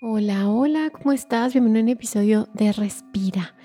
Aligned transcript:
Hola, 0.00 0.48
hola, 0.48 0.90
¿cómo 0.90 1.10
estás? 1.10 1.54
Bienvenido 1.54 1.80
a 1.80 1.82
un 1.82 1.88
episodio 1.88 2.48
de 2.54 2.70
Respira. 2.70 3.56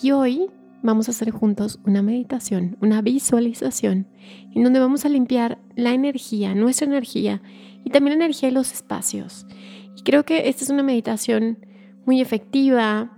Y 0.00 0.12
hoy 0.12 0.48
vamos 0.84 1.08
a 1.08 1.10
hacer 1.10 1.32
juntos 1.32 1.80
una 1.84 2.00
meditación, 2.00 2.76
una 2.80 3.02
visualización, 3.02 4.06
en 4.54 4.62
donde 4.62 4.78
vamos 4.78 5.04
a 5.04 5.08
limpiar 5.08 5.58
la 5.74 5.90
energía, 5.90 6.54
nuestra 6.54 6.86
energía 6.86 7.42
y 7.84 7.90
también 7.90 8.16
la 8.16 8.24
energía 8.24 8.50
de 8.50 8.54
los 8.54 8.72
espacios. 8.72 9.48
Y 9.96 10.02
creo 10.02 10.24
que 10.24 10.48
esta 10.48 10.62
es 10.62 10.70
una 10.70 10.84
meditación 10.84 11.58
muy 12.06 12.20
efectiva 12.20 13.10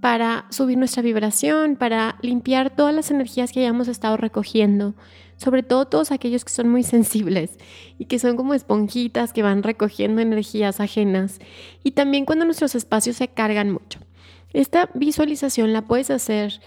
para 0.00 0.46
subir 0.50 0.78
nuestra 0.78 1.02
vibración, 1.02 1.74
para 1.74 2.16
limpiar 2.22 2.76
todas 2.76 2.94
las 2.94 3.10
energías 3.10 3.50
que 3.50 3.58
hayamos 3.58 3.88
estado 3.88 4.16
recogiendo, 4.16 4.94
sobre 5.40 5.62
todo 5.62 5.86
todos 5.86 6.12
aquellos 6.12 6.44
que 6.44 6.52
son 6.52 6.68
muy 6.68 6.82
sensibles 6.82 7.58
y 7.98 8.04
que 8.04 8.18
son 8.18 8.36
como 8.36 8.52
esponjitas 8.52 9.32
que 9.32 9.42
van 9.42 9.62
recogiendo 9.62 10.20
energías 10.20 10.80
ajenas 10.80 11.38
y 11.82 11.92
también 11.92 12.26
cuando 12.26 12.44
nuestros 12.44 12.74
espacios 12.74 13.16
se 13.16 13.28
cargan 13.28 13.70
mucho. 13.70 14.00
Esta 14.52 14.90
visualización 14.94 15.72
la 15.72 15.82
puedes 15.82 16.10
hacer 16.10 16.60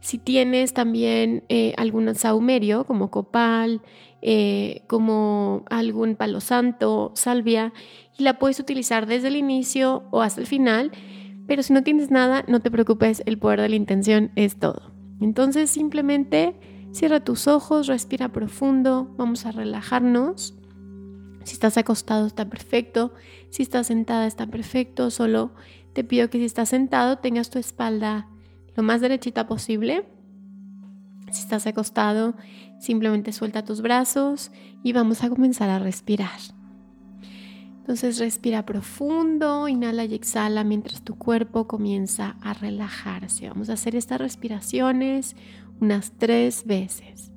si 0.00 0.16
tienes 0.18 0.72
también 0.72 1.44
eh, 1.48 1.74
algún 1.76 2.14
saumerio 2.14 2.84
como 2.84 3.10
copal, 3.10 3.82
eh, 4.22 4.82
como 4.86 5.64
algún 5.68 6.14
palo 6.14 6.40
santo, 6.40 7.12
salvia, 7.14 7.72
y 8.16 8.22
la 8.22 8.38
puedes 8.38 8.60
utilizar 8.60 9.06
desde 9.06 9.28
el 9.28 9.36
inicio 9.36 10.04
o 10.10 10.22
hasta 10.22 10.40
el 10.40 10.46
final, 10.46 10.92
pero 11.46 11.62
si 11.62 11.72
no 11.72 11.82
tienes 11.82 12.10
nada, 12.10 12.44
no 12.46 12.60
te 12.60 12.70
preocupes, 12.70 13.22
el 13.26 13.38
poder 13.38 13.60
de 13.60 13.70
la 13.70 13.76
intención 13.76 14.30
es 14.36 14.58
todo. 14.58 14.92
Entonces 15.20 15.68
simplemente 15.68 16.54
Cierra 16.92 17.20
tus 17.20 17.46
ojos, 17.46 17.86
respira 17.86 18.30
profundo, 18.30 19.14
vamos 19.16 19.46
a 19.46 19.52
relajarnos. 19.52 20.54
Si 21.44 21.54
estás 21.54 21.76
acostado 21.78 22.26
está 22.26 22.48
perfecto, 22.48 23.14
si 23.48 23.62
estás 23.62 23.86
sentada 23.86 24.26
está 24.26 24.46
perfecto, 24.46 25.10
solo 25.10 25.52
te 25.92 26.04
pido 26.04 26.30
que 26.30 26.38
si 26.38 26.44
estás 26.44 26.68
sentado 26.68 27.18
tengas 27.18 27.50
tu 27.50 27.58
espalda 27.58 28.28
lo 28.76 28.82
más 28.82 29.00
derechita 29.00 29.46
posible. 29.46 30.08
Si 31.30 31.42
estás 31.42 31.66
acostado, 31.66 32.34
simplemente 32.80 33.32
suelta 33.32 33.64
tus 33.64 33.82
brazos 33.82 34.50
y 34.82 34.92
vamos 34.92 35.22
a 35.22 35.28
comenzar 35.28 35.70
a 35.70 35.78
respirar. 35.78 36.38
Entonces 37.80 38.18
respira 38.18 38.64
profundo, 38.64 39.66
inhala 39.66 40.04
y 40.04 40.14
exhala 40.14 40.62
mientras 40.64 41.02
tu 41.02 41.16
cuerpo 41.16 41.66
comienza 41.66 42.36
a 42.40 42.54
relajarse. 42.54 43.48
Vamos 43.48 43.68
a 43.68 43.72
hacer 43.72 43.96
estas 43.96 44.20
respiraciones 44.20 45.34
unas 45.80 46.12
tres 46.12 46.64
veces. 46.64 47.29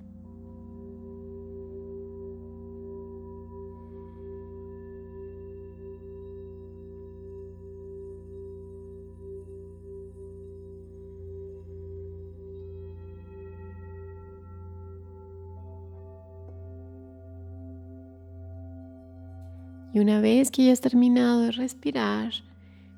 Y 19.94 20.00
una 20.00 20.20
vez 20.20 20.50
que 20.50 20.66
ya 20.66 20.74
has 20.74 20.82
terminado 20.82 21.42
de 21.42 21.52
respirar, 21.52 22.34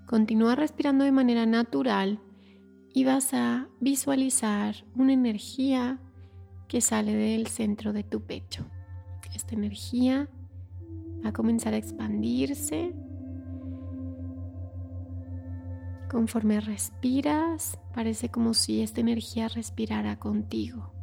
continúa 0.06 0.56
respirando 0.56 1.04
de 1.04 1.12
manera 1.12 1.46
natural 1.46 2.20
y 2.94 3.04
vas 3.04 3.34
a 3.34 3.68
visualizar 3.82 4.86
una 4.96 5.12
energía 5.12 6.00
que 6.70 6.80
sale 6.80 7.14
del 7.14 7.48
centro 7.48 7.92
de 7.92 8.04
tu 8.04 8.22
pecho. 8.22 8.66
Esta 9.36 9.54
energía 9.54 10.30
va 11.24 11.30
a 11.30 11.34
comenzar 11.34 11.74
a 11.74 11.78
expandirse. 11.78 12.94
Conforme 16.10 16.62
respiras, 16.62 17.78
parece 17.94 18.30
como 18.30 18.54
si 18.54 18.82
esta 18.82 19.02
energía 19.02 19.50
respirara 19.50 20.18
contigo. 20.18 20.95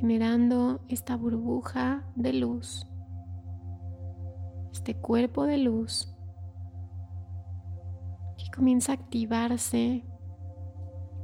Generando 0.00 0.80
esta 0.88 1.16
burbuja 1.16 2.04
de 2.14 2.32
luz, 2.32 2.86
este 4.72 4.94
cuerpo 4.94 5.44
de 5.44 5.58
luz 5.58 6.14
comienza 8.54 8.92
a 8.92 8.94
activarse 8.94 10.04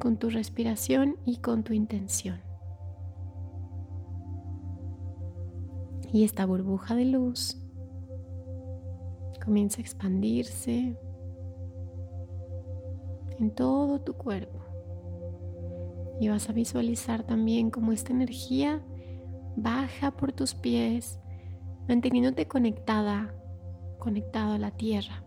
con 0.01 0.17
tu 0.17 0.31
respiración 0.31 1.17
y 1.25 1.37
con 1.37 1.63
tu 1.63 1.73
intención. 1.73 2.41
Y 6.13 6.25
esta 6.25 6.45
burbuja 6.45 6.97
de 6.97 7.05
luz 7.05 7.57
comienza 9.45 9.79
a 9.79 9.83
expandirse 9.83 10.99
en 13.39 13.51
todo 13.55 14.01
tu 14.01 14.15
cuerpo. 14.15 14.60
Y 16.21 16.29
vas 16.29 16.49
a 16.49 16.53
visualizar 16.53 17.25
también 17.25 17.71
cómo 17.71 17.91
esta 17.91 18.13
energía 18.13 18.85
baja 19.57 20.13
por 20.13 20.33
tus 20.33 20.55
pies, 20.55 21.19
manteniéndote 21.89 22.47
conectada, 22.47 23.35
conectado 23.99 24.53
a 24.53 24.59
la 24.59 24.71
tierra 24.71 25.25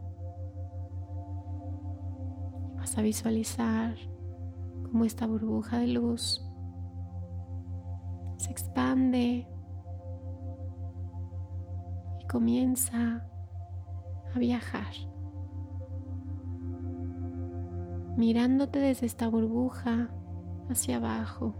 a 2.97 3.01
visualizar 3.01 3.95
cómo 4.83 5.05
esta 5.05 5.25
burbuja 5.25 5.79
de 5.79 5.87
luz 5.87 6.45
se 8.37 8.51
expande 8.51 9.47
y 12.19 12.27
comienza 12.27 13.25
a 14.35 14.39
viajar. 14.39 14.93
Mirándote 18.15 18.79
desde 18.79 19.07
esta 19.07 19.27
burbuja 19.27 20.09
hacia 20.69 20.97
abajo, 20.97 21.55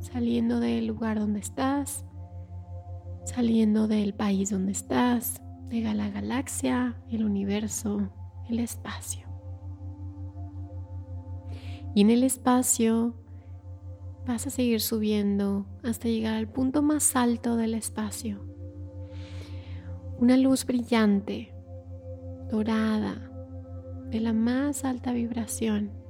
saliendo 0.00 0.60
del 0.60 0.86
lugar 0.86 1.18
donde 1.18 1.40
estás, 1.40 2.04
saliendo 3.24 3.88
del 3.88 4.14
país 4.14 4.50
donde 4.50 4.72
estás, 4.72 5.40
de 5.68 5.94
la 5.94 6.08
galaxia, 6.08 6.96
el 7.10 7.24
universo, 7.24 8.10
el 8.48 8.60
espacio. 8.60 9.26
Y 11.94 12.00
en 12.00 12.10
el 12.10 12.22
espacio 12.22 13.14
vas 14.26 14.46
a 14.46 14.50
seguir 14.50 14.80
subiendo 14.80 15.66
hasta 15.82 16.08
llegar 16.08 16.34
al 16.34 16.48
punto 16.48 16.82
más 16.82 17.16
alto 17.16 17.56
del 17.56 17.74
espacio. 17.74 18.40
Una 20.18 20.36
luz 20.36 20.64
brillante, 20.64 21.54
dorada, 22.50 23.30
de 24.10 24.20
la 24.20 24.32
más 24.32 24.84
alta 24.84 25.12
vibración. 25.12 26.03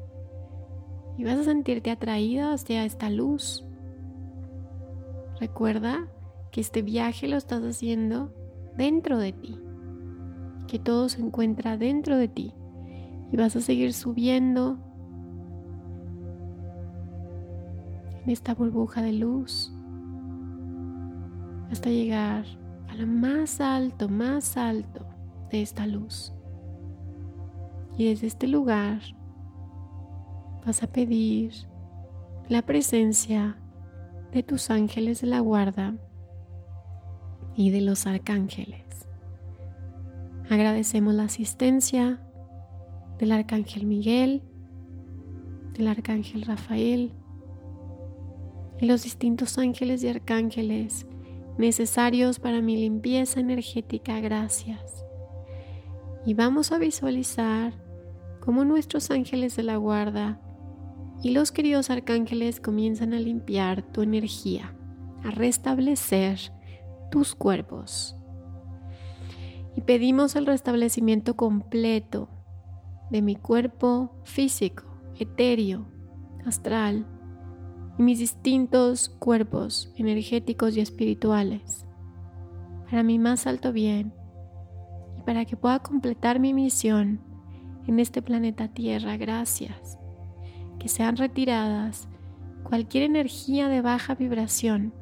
Y 1.16 1.24
vas 1.24 1.38
a 1.38 1.44
sentirte 1.44 1.90
atraído 1.90 2.52
hacia 2.52 2.84
esta 2.84 3.10
luz. 3.10 3.64
Recuerda 5.40 6.08
que 6.50 6.60
este 6.60 6.82
viaje 6.82 7.28
lo 7.28 7.36
estás 7.36 7.62
haciendo 7.62 8.32
dentro 8.76 9.18
de 9.18 9.32
ti, 9.32 9.58
que 10.66 10.78
todo 10.78 11.08
se 11.08 11.20
encuentra 11.20 11.76
dentro 11.76 12.16
de 12.16 12.28
ti. 12.28 12.52
Y 13.32 13.36
vas 13.36 13.56
a 13.56 13.60
seguir 13.60 13.92
subiendo 13.92 14.78
en 18.24 18.30
esta 18.30 18.54
burbuja 18.54 19.02
de 19.02 19.12
luz 19.12 19.72
hasta 21.70 21.90
llegar 21.90 22.44
a 22.88 22.94
lo 22.94 23.06
más 23.06 23.60
alto, 23.60 24.08
más 24.08 24.56
alto 24.56 25.04
de 25.50 25.62
esta 25.62 25.86
luz. 25.86 26.32
Y 27.98 28.08
desde 28.08 28.28
este 28.28 28.46
lugar 28.46 29.00
vas 30.64 30.82
a 30.82 30.86
pedir 30.86 31.52
la 32.48 32.62
presencia 32.62 33.56
de 34.32 34.42
tus 34.42 34.70
ángeles 34.70 35.20
de 35.20 35.26
la 35.26 35.40
guarda 35.40 35.94
y 37.54 37.70
de 37.70 37.80
los 37.80 38.06
arcángeles. 38.06 38.84
Agradecemos 40.50 41.14
la 41.14 41.24
asistencia 41.24 42.20
del 43.18 43.32
arcángel 43.32 43.86
Miguel, 43.86 44.42
del 45.74 45.88
arcángel 45.88 46.42
Rafael, 46.42 47.12
y 48.80 48.86
los 48.86 49.04
distintos 49.04 49.56
ángeles 49.58 50.02
y 50.02 50.08
arcángeles 50.08 51.06
necesarios 51.58 52.40
para 52.40 52.60
mi 52.60 52.76
limpieza 52.76 53.40
energética. 53.40 54.20
Gracias. 54.20 55.04
Y 56.26 56.34
vamos 56.34 56.72
a 56.72 56.78
visualizar 56.78 57.72
cómo 58.40 58.64
nuestros 58.64 59.10
ángeles 59.10 59.56
de 59.56 59.62
la 59.62 59.76
guarda 59.76 60.40
y 61.24 61.30
los 61.30 61.52
queridos 61.52 61.88
arcángeles 61.88 62.60
comienzan 62.60 63.14
a 63.14 63.18
limpiar 63.18 63.80
tu 63.80 64.02
energía, 64.02 64.76
a 65.24 65.30
restablecer 65.30 66.38
tus 67.10 67.34
cuerpos. 67.34 68.14
Y 69.74 69.80
pedimos 69.80 70.36
el 70.36 70.44
restablecimiento 70.44 71.34
completo 71.34 72.28
de 73.10 73.22
mi 73.22 73.36
cuerpo 73.36 74.20
físico, 74.24 74.84
etéreo, 75.18 75.86
astral, 76.44 77.06
y 77.98 78.02
mis 78.02 78.18
distintos 78.18 79.08
cuerpos 79.08 79.94
energéticos 79.96 80.76
y 80.76 80.80
espirituales, 80.80 81.86
para 82.84 83.02
mi 83.02 83.18
más 83.18 83.46
alto 83.46 83.72
bien 83.72 84.12
y 85.18 85.22
para 85.22 85.46
que 85.46 85.56
pueda 85.56 85.78
completar 85.78 86.38
mi 86.38 86.52
misión 86.52 87.22
en 87.86 87.98
este 87.98 88.20
planeta 88.20 88.68
Tierra. 88.68 89.16
Gracias. 89.16 90.03
Que 90.78 90.88
sean 90.88 91.16
retiradas 91.16 92.08
cualquier 92.62 93.04
energía 93.04 93.68
de 93.68 93.80
baja 93.80 94.14
vibración, 94.14 94.92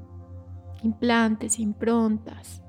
implantes, 0.82 1.58
improntas, 1.58 2.62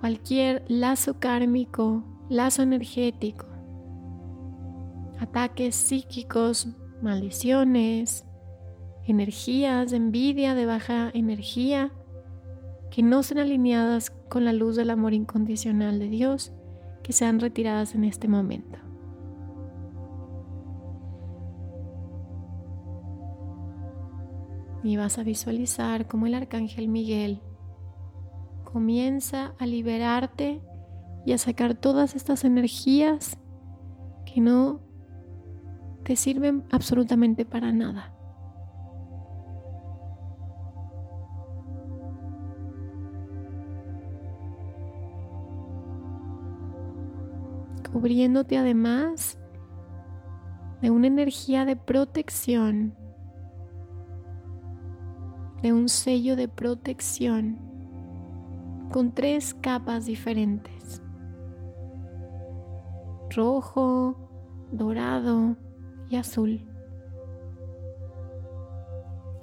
cualquier 0.00 0.64
lazo 0.68 1.20
kármico, 1.20 2.02
lazo 2.28 2.62
energético, 2.62 3.46
ataques 5.20 5.76
psíquicos, 5.76 6.68
maldiciones, 7.02 8.24
energías 9.06 9.90
de 9.90 9.96
envidia, 9.98 10.54
de 10.54 10.66
baja 10.66 11.10
energía, 11.14 11.92
que 12.90 13.02
no 13.02 13.22
sean 13.22 13.38
alineadas 13.38 14.10
con 14.10 14.44
la 14.44 14.52
luz 14.52 14.76
del 14.76 14.90
amor 14.90 15.14
incondicional 15.14 15.98
de 15.98 16.08
Dios, 16.08 16.52
que 17.02 17.12
sean 17.12 17.40
retiradas 17.40 17.94
en 17.94 18.04
este 18.04 18.28
momento. 18.28 18.78
Y 24.82 24.96
vas 24.96 25.18
a 25.18 25.22
visualizar 25.22 26.08
cómo 26.08 26.26
el 26.26 26.34
arcángel 26.34 26.88
Miguel 26.88 27.40
comienza 28.64 29.54
a 29.58 29.66
liberarte 29.66 30.60
y 31.24 31.32
a 31.32 31.38
sacar 31.38 31.74
todas 31.74 32.16
estas 32.16 32.44
energías 32.44 33.38
que 34.24 34.40
no 34.40 34.80
te 36.04 36.16
sirven 36.16 36.64
absolutamente 36.70 37.44
para 37.44 37.70
nada. 37.70 38.12
Cubriéndote 47.92 48.56
además 48.56 49.38
de 50.80 50.90
una 50.90 51.06
energía 51.06 51.64
de 51.64 51.76
protección 51.76 52.96
de 55.62 55.72
un 55.72 55.88
sello 55.88 56.36
de 56.36 56.48
protección 56.48 57.58
con 58.90 59.12
tres 59.12 59.54
capas 59.54 60.06
diferentes. 60.06 61.00
Rojo, 63.30 64.28
dorado 64.70 65.56
y 66.10 66.16
azul. 66.16 66.68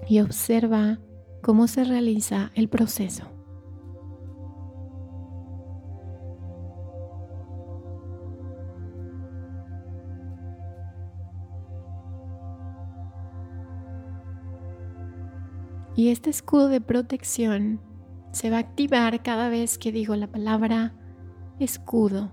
Y 0.07 0.19
observa 0.19 0.99
cómo 1.41 1.67
se 1.67 1.83
realiza 1.83 2.51
el 2.53 2.69
proceso. 2.69 3.38
Y 15.99 16.07
este 16.07 16.29
escudo 16.29 16.69
de 16.69 16.79
protección 16.79 17.81
se 18.31 18.49
va 18.49 18.55
a 18.55 18.59
activar 18.61 19.21
cada 19.21 19.49
vez 19.49 19.77
que 19.77 19.91
digo 19.91 20.15
la 20.15 20.27
palabra 20.27 20.93
escudo. 21.59 22.31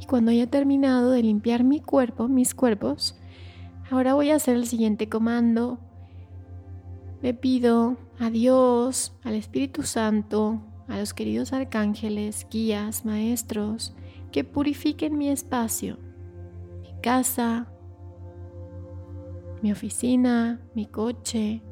Y 0.00 0.06
cuando 0.06 0.30
haya 0.30 0.46
terminado 0.46 1.10
de 1.10 1.22
limpiar 1.22 1.62
mi 1.62 1.82
cuerpo, 1.82 2.26
mis 2.26 2.54
cuerpos, 2.54 3.14
ahora 3.90 4.14
voy 4.14 4.30
a 4.30 4.36
hacer 4.36 4.56
el 4.56 4.66
siguiente 4.66 5.10
comando. 5.10 5.78
Le 7.20 7.34
pido 7.34 7.98
a 8.18 8.30
Dios, 8.30 9.14
al 9.24 9.34
Espíritu 9.34 9.82
Santo, 9.82 10.62
a 10.88 10.96
los 10.96 11.12
queridos 11.12 11.52
arcángeles, 11.52 12.46
guías, 12.50 13.04
maestros, 13.04 13.94
que 14.32 14.44
purifiquen 14.44 15.16
mi 15.16 15.28
espacio, 15.28 15.98
mi 16.82 17.00
casa, 17.00 17.68
mi 19.62 19.72
oficina, 19.72 20.60
mi 20.74 20.86
coche, 20.86 21.62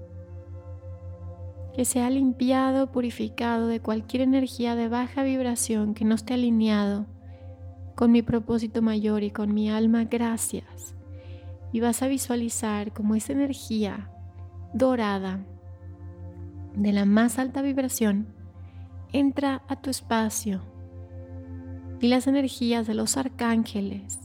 que 1.75 1.85
sea 1.85 2.09
limpiado, 2.09 2.93
purificado 2.93 3.67
de 3.67 3.81
cualquier 3.81 4.23
energía 4.23 4.77
de 4.77 4.89
baja 4.89 5.23
vibración 5.23 5.95
que 5.95 6.05
no 6.05 6.15
esté 6.15 6.35
alineado 6.35 7.07
con 7.95 8.13
mi 8.13 8.23
propósito 8.23 8.83
mayor 8.83 9.23
y 9.23 9.31
con 9.31 9.53
mi 9.53 9.71
alma. 9.71 10.05
Gracias. 10.05 10.95
Y 11.73 11.81
vas 11.81 12.03
a 12.03 12.07
visualizar 12.07 12.93
como 12.93 13.17
esa 13.17 13.33
energía 13.33 14.11
dorada 14.73 15.41
de 16.77 16.93
la 16.93 17.05
más 17.05 17.39
alta 17.39 17.63
vibración 17.63 18.27
entra 19.13 19.63
a 19.69 19.81
tu 19.81 19.91
espacio 19.91 20.63
y 22.05 22.09
las 22.09 22.27
energías 22.27 22.87
de 22.87 22.93
los 22.93 23.17
arcángeles 23.17 24.21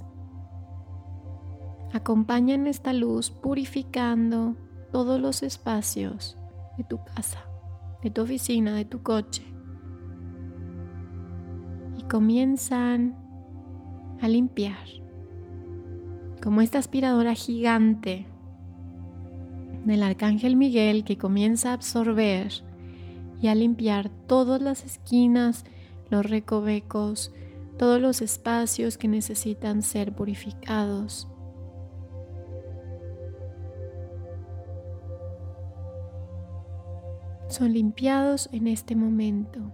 acompañan 1.94 2.68
esta 2.68 2.92
luz 2.92 3.32
purificando 3.32 4.58
todos 4.92 5.22
los 5.22 5.44
espacios 5.44 6.38
de 6.78 6.84
tu 6.84 7.00
casa, 7.06 7.46
de 8.04 8.12
tu 8.12 8.24
oficina, 8.24 8.76
de 8.76 8.84
tu 8.84 9.02
coche. 9.02 9.44
Y 11.98 12.04
comienzan 12.10 13.16
a 14.20 14.28
limpiar, 14.28 14.86
como 16.44 16.60
esta 16.60 16.80
aspiradora 16.80 17.34
gigante 17.34 18.26
del 19.86 20.04
arcángel 20.04 20.58
Miguel 20.58 21.06
que 21.06 21.18
comienza 21.18 21.70
a 21.70 21.76
absorber 21.76 22.52
y 23.42 23.48
a 23.48 23.56
limpiar 23.56 24.10
todas 24.28 24.62
las 24.62 24.84
esquinas, 24.84 25.64
los 26.10 26.30
recovecos, 26.30 27.32
todos 27.80 28.02
los 28.02 28.22
espacios 28.22 28.98
que 28.98 29.08
necesitan 29.08 29.82
ser 29.82 30.14
purificados. 30.14 31.30
Son 37.48 37.72
limpiados 37.72 38.50
en 38.52 38.68
este 38.68 38.98
momento. 38.98 39.72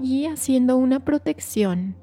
Y 0.00 0.26
haciendo 0.26 0.78
una 0.78 1.04
protección 1.04 1.94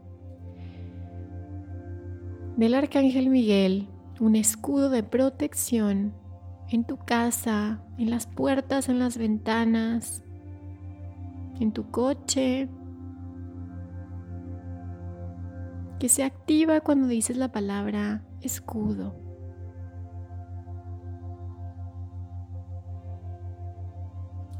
del 2.55 2.75
Arcángel 2.75 3.29
Miguel, 3.29 3.89
un 4.21 4.37
escudo 4.37 4.89
de 4.89 5.03
protección 5.03 6.13
en 6.71 6.83
tu 6.83 6.97
casa, 6.97 7.81
en 7.97 8.09
las 8.09 8.27
puertas, 8.27 8.89
en 8.89 8.99
las 8.99 9.17
ventanas, 9.17 10.23
en 11.59 11.71
tu 11.71 11.89
coche, 11.89 12.69
que 15.99 16.09
se 16.09 16.23
activa 16.23 16.79
cuando 16.81 17.07
dices 17.07 17.37
la 17.37 17.51
palabra 17.51 18.23
escudo. 18.41 19.15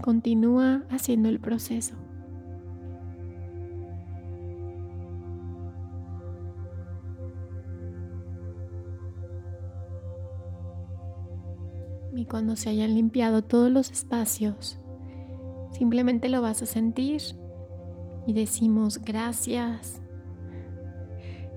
Continúa 0.02 0.84
haciendo 0.90 1.30
el 1.30 1.40
proceso. 1.40 1.96
Y 12.16 12.26
cuando 12.26 12.56
se 12.56 12.70
hayan 12.70 12.96
limpiado 12.96 13.44
todos 13.44 13.72
los 13.72 13.92
espacios, 13.92 14.80
simplemente 15.72 16.30
lo 16.30 16.42
vas 16.42 16.62
a 16.62 16.66
sentir 16.66 17.22
y 18.26 18.34
decimos 18.34 19.00
gracias, 19.00 20.02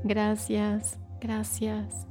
gracias, 0.05 0.99
gracias. 1.21 2.07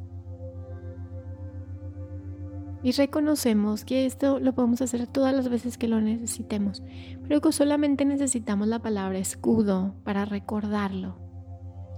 Y 2.84 2.92
reconocemos 2.94 3.86
que 3.86 4.08
esto 4.08 4.40
lo 4.40 4.54
podemos 4.54 4.82
hacer 4.82 5.06
todas 5.06 5.36
las 5.36 5.50
veces 5.50 5.78
que 5.78 5.88
lo 5.88 6.02
necesitemos, 6.02 6.82
pero 7.22 7.40
que 7.40 7.52
solamente 7.52 8.06
necesitamos 8.06 8.68
la 8.68 8.80
palabra 8.80 9.20
escudo 9.20 9.94
para 10.04 10.26
recordarlo 10.26 11.16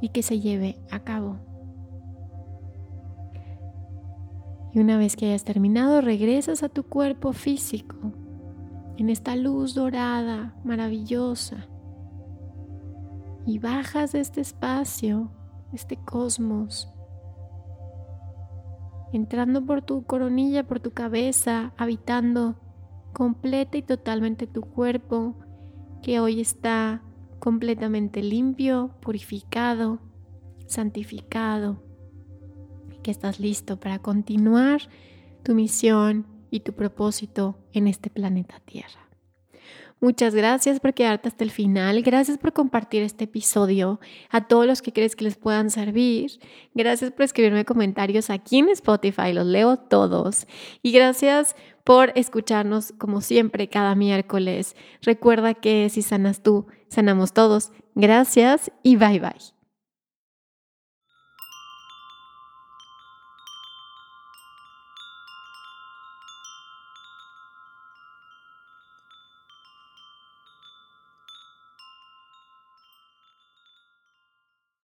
y 0.01 0.09
que 0.09 0.23
se 0.23 0.41
lleve 0.41 0.77
a 0.91 0.99
cabo. 0.99 1.52
Y 4.73 4.79
una 4.79 4.97
vez 4.97 5.15
que 5.15 5.27
hayas 5.27 5.43
terminado, 5.43 6.01
regresas 6.01 6.63
a 6.63 6.69
tu 6.69 6.83
cuerpo 6.83 7.31
físico, 7.31 7.95
en 8.97 9.09
esta 9.09 9.35
luz 9.35 9.75
dorada, 9.75 10.55
maravillosa. 10.63 11.67
Y 13.45 13.59
bajas 13.59 14.13
de 14.13 14.21
este 14.21 14.41
espacio, 14.41 15.29
este 15.73 15.97
cosmos, 15.97 16.91
entrando 19.11 19.63
por 19.63 19.83
tu 19.83 20.05
coronilla, 20.05 20.65
por 20.65 20.79
tu 20.79 20.91
cabeza, 20.91 21.73
habitando 21.77 22.55
completa 23.13 23.77
y 23.77 23.83
totalmente 23.83 24.47
tu 24.47 24.61
cuerpo, 24.61 25.35
que 26.01 26.19
hoy 26.19 26.41
está 26.41 27.03
completamente 27.39 28.23
limpio, 28.23 28.95
purificado, 29.01 29.99
santificado, 30.65 31.83
que 33.03 33.11
estás 33.11 33.39
listo 33.39 33.79
para 33.79 33.99
continuar 33.99 34.81
tu 35.43 35.53
misión 35.53 36.25
y 36.49 36.61
tu 36.61 36.73
propósito 36.73 37.57
en 37.73 37.87
este 37.87 38.09
planeta 38.09 38.59
Tierra. 38.65 39.03
Muchas 40.03 40.35
gracias 40.35 40.81
por 40.81 40.93
quedarte 40.93 41.29
hasta 41.29 41.45
el 41.45 41.49
final. 41.49 42.01
Gracias 42.01 42.37
por 42.37 42.51
compartir 42.51 43.03
este 43.03 43.23
episodio 43.23 44.01
a 44.29 44.47
todos 44.47 44.65
los 44.65 44.81
que 44.81 44.91
crees 44.91 45.15
que 45.15 45.23
les 45.23 45.37
puedan 45.37 45.69
servir. 45.69 46.41
Gracias 46.73 47.11
por 47.11 47.23
escribirme 47.23 47.63
comentarios 47.63 48.29
aquí 48.29 48.59
en 48.59 48.67
Spotify. 48.67 49.31
Los 49.31 49.45
leo 49.45 49.77
todos. 49.77 50.45
Y 50.81 50.91
gracias 50.91 51.55
por 51.85 52.11
escucharnos 52.15 52.93
como 52.97 53.21
siempre 53.21 53.69
cada 53.69 53.95
miércoles. 53.95 54.75
Recuerda 55.01 55.53
que 55.53 55.87
si 55.89 56.01
sanas 56.01 56.43
tú, 56.43 56.67
sanamos 56.89 57.31
todos. 57.31 57.71
Gracias 57.95 58.73
y 58.83 58.97
bye 58.97 59.21
bye. 59.21 59.62